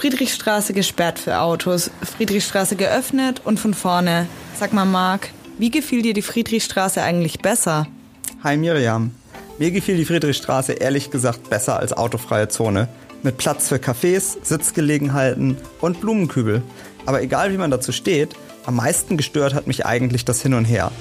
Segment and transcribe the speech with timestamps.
[0.00, 4.26] Friedrichstraße gesperrt für Autos, Friedrichstraße geöffnet und von vorne.
[4.58, 7.86] Sag mal, Marc, wie gefiel dir die Friedrichstraße eigentlich besser?
[8.42, 9.10] Hi Miriam.
[9.58, 12.88] Mir gefiel die Friedrichstraße ehrlich gesagt besser als autofreie Zone.
[13.22, 16.62] Mit Platz für Cafés, Sitzgelegenheiten und Blumenkübel.
[17.04, 20.64] Aber egal wie man dazu steht, am meisten gestört hat mich eigentlich das Hin und
[20.64, 20.92] Her.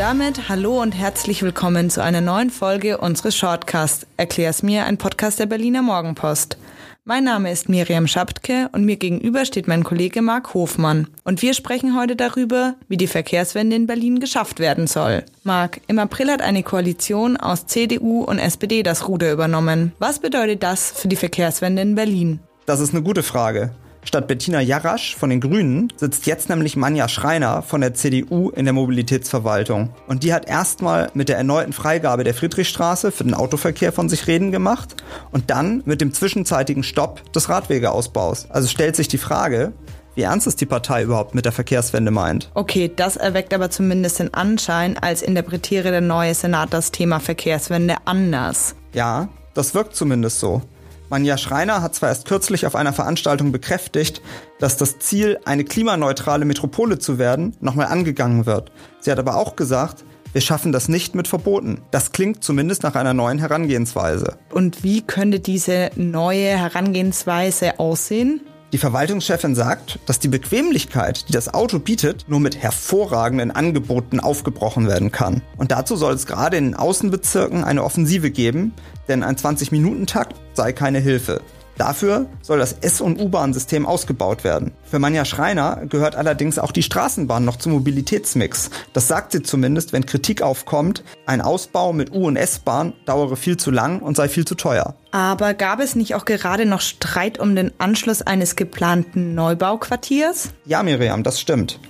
[0.00, 4.06] Damit hallo und herzlich willkommen zu einer neuen Folge unseres Shortcasts.
[4.16, 6.56] Erklär's mir, ein Podcast der Berliner Morgenpost.
[7.04, 11.08] Mein Name ist Miriam Schaptke und mir gegenüber steht mein Kollege Marc Hofmann.
[11.24, 15.22] Und wir sprechen heute darüber, wie die Verkehrswende in Berlin geschafft werden soll.
[15.44, 19.92] Marc, im April hat eine Koalition aus CDU und SPD das Ruder übernommen.
[19.98, 22.40] Was bedeutet das für die Verkehrswende in Berlin?
[22.64, 23.74] Das ist eine gute Frage.
[24.02, 28.64] Statt Bettina Jarasch von den Grünen sitzt jetzt nämlich Manja Schreiner von der CDU in
[28.64, 29.90] der Mobilitätsverwaltung.
[30.06, 34.26] Und die hat erstmal mit der erneuten Freigabe der Friedrichstraße für den Autoverkehr von sich
[34.26, 34.96] reden gemacht
[35.32, 38.50] und dann mit dem zwischenzeitigen Stopp des Radwegeausbaus.
[38.50, 39.72] Also stellt sich die Frage,
[40.14, 42.50] wie ernst es die Partei überhaupt mit der Verkehrswende meint.
[42.54, 47.96] Okay, das erweckt aber zumindest den Anschein, als interpretiere der neue Senat das Thema Verkehrswende
[48.06, 48.74] anders.
[48.92, 50.62] Ja, das wirkt zumindest so.
[51.10, 54.22] Manja Schreiner hat zwar erst kürzlich auf einer Veranstaltung bekräftigt,
[54.60, 58.70] dass das Ziel, eine klimaneutrale Metropole zu werden, nochmal angegangen wird.
[59.00, 61.82] Sie hat aber auch gesagt, wir schaffen das nicht mit Verboten.
[61.90, 64.38] Das klingt zumindest nach einer neuen Herangehensweise.
[64.52, 68.42] Und wie könnte diese neue Herangehensweise aussehen?
[68.72, 74.86] Die Verwaltungschefin sagt, dass die Bequemlichkeit, die das Auto bietet, nur mit hervorragenden Angeboten aufgebrochen
[74.86, 75.42] werden kann.
[75.56, 78.72] Und dazu soll es gerade in den Außenbezirken eine Offensive geben,
[79.08, 81.40] denn ein 20-Minuten-Takt sei keine Hilfe.
[81.80, 84.72] Dafür soll das S- und U-Bahn-System ausgebaut werden.
[84.82, 88.68] Für Manja Schreiner gehört allerdings auch die Straßenbahn noch zum Mobilitätsmix.
[88.92, 93.56] Das sagt sie zumindest, wenn Kritik aufkommt, ein Ausbau mit U- und S-Bahn dauere viel
[93.56, 94.94] zu lang und sei viel zu teuer.
[95.10, 100.50] Aber gab es nicht auch gerade noch Streit um den Anschluss eines geplanten Neubauquartiers?
[100.66, 101.80] Ja, Miriam, das stimmt.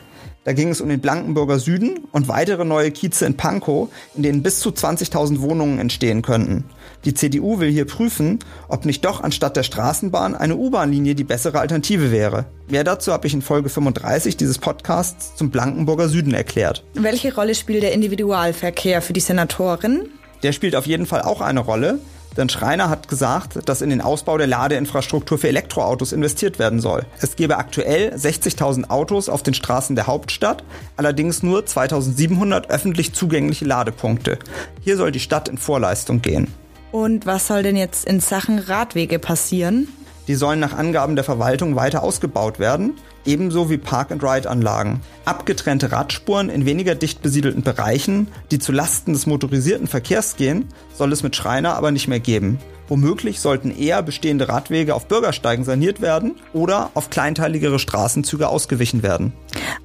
[0.44, 4.42] Da ging es um den Blankenburger Süden und weitere neue Kieze in Pankow, in denen
[4.42, 6.64] bis zu 20.000 Wohnungen entstehen könnten.
[7.04, 11.60] Die CDU will hier prüfen, ob nicht doch anstatt der Straßenbahn eine U-Bahn-Linie die bessere
[11.60, 12.46] Alternative wäre.
[12.68, 16.84] Mehr dazu habe ich in Folge 35 dieses Podcasts zum Blankenburger Süden erklärt.
[16.94, 20.08] Welche Rolle spielt der Individualverkehr für die Senatorin?
[20.42, 21.98] Der spielt auf jeden Fall auch eine Rolle,
[22.36, 27.04] denn Schreiner hat gesagt, dass in den Ausbau der Ladeinfrastruktur für Elektroautos investiert werden soll.
[27.20, 30.64] Es gebe aktuell 60.000 Autos auf den Straßen der Hauptstadt,
[30.96, 34.38] allerdings nur 2700 öffentlich zugängliche Ladepunkte.
[34.82, 36.48] Hier soll die Stadt in Vorleistung gehen.
[36.92, 39.88] Und was soll denn jetzt in Sachen Radwege passieren?
[40.28, 42.94] Die sollen nach Angaben der Verwaltung weiter ausgebaut werden,
[43.24, 45.00] ebenso wie Park-and-Ride-Anlagen.
[45.24, 51.12] Abgetrennte Radspuren in weniger dicht besiedelten Bereichen, die zu Lasten des motorisierten Verkehrs gehen, soll
[51.12, 52.58] es mit Schreiner aber nicht mehr geben.
[52.90, 59.32] Womöglich sollten eher bestehende Radwege auf Bürgersteigen saniert werden oder auf kleinteiligere Straßenzüge ausgewichen werden.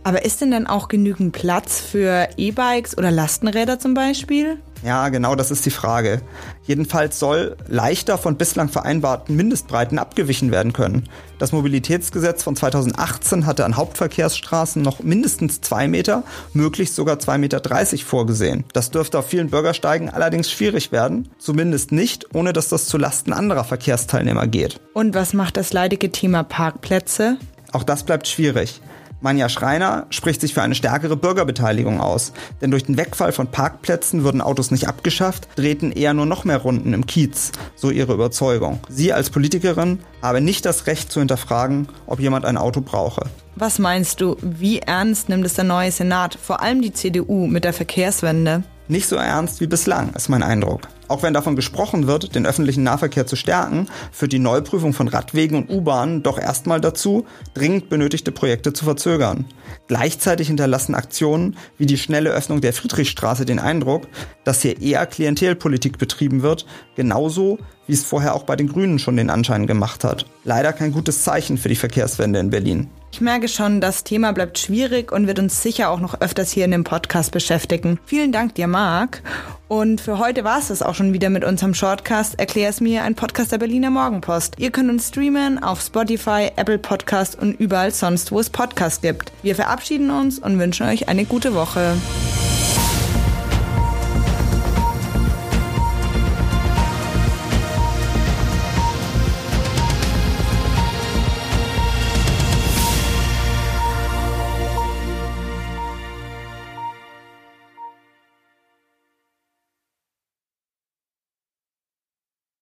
[0.03, 4.57] Aber ist denn dann auch genügend Platz für E-Bikes oder Lastenräder zum Beispiel?
[4.85, 6.21] Ja, genau das ist die Frage.
[6.61, 11.09] Jedenfalls soll leichter von bislang vereinbarten Mindestbreiten abgewichen werden können.
[11.39, 16.21] Das Mobilitätsgesetz von 2018 hatte an Hauptverkehrsstraßen noch mindestens zwei Meter,
[16.53, 18.63] möglichst sogar zwei Meter dreißig vorgesehen.
[18.73, 23.33] Das dürfte auf vielen Bürgersteigen allerdings schwierig werden, zumindest nicht, ohne dass das zu Lasten
[23.33, 24.79] anderer Verkehrsteilnehmer geht.
[24.93, 27.37] Und was macht das leidige Thema Parkplätze?
[27.71, 28.81] Auch das bleibt schwierig.
[29.21, 32.33] Manja Schreiner spricht sich für eine stärkere Bürgerbeteiligung aus.
[32.61, 36.57] Denn durch den Wegfall von Parkplätzen würden Autos nicht abgeschafft, drehten eher nur noch mehr
[36.57, 38.79] Runden im Kiez, so ihre Überzeugung.
[38.89, 43.25] Sie als Politikerin habe nicht das Recht zu hinterfragen, ob jemand ein Auto brauche.
[43.55, 47.63] Was meinst du, wie ernst nimmt es der neue Senat, vor allem die CDU, mit
[47.63, 48.63] der Verkehrswende?
[48.87, 50.81] Nicht so ernst wie bislang, ist mein Eindruck.
[51.07, 55.57] Auch wenn davon gesprochen wird, den öffentlichen Nahverkehr zu stärken, führt die Neuprüfung von Radwegen
[55.57, 59.45] und U-Bahnen doch erstmal dazu, dringend benötigte Projekte zu verzögern.
[59.87, 64.07] Gleichzeitig hinterlassen Aktionen wie die schnelle Öffnung der Friedrichstraße den Eindruck,
[64.43, 66.65] dass hier eher Klientelpolitik betrieben wird,
[66.95, 70.25] genauso wie es vorher auch bei den Grünen schon den Anschein gemacht hat.
[70.43, 72.89] Leider kein gutes Zeichen für die Verkehrswende in Berlin.
[73.15, 76.65] Ich merke schon, das Thema bleibt schwierig und wird uns sicher auch noch öfters hier
[76.65, 77.97] in dem Podcast beschäftigen.
[78.05, 79.21] Vielen Dank dir, Marc.
[79.69, 83.03] Und für heute war es das auch schon wieder mit unserem Shortcast Erklär es mir,
[83.03, 84.55] ein Podcast der Berliner Morgenpost.
[84.57, 89.31] Ihr könnt uns streamen auf Spotify, Apple Podcast und überall sonst, wo es Podcasts gibt.
[89.43, 91.95] Wir verabschieden uns und wünschen euch eine gute Woche.